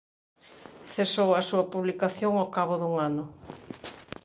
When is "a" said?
1.35-1.41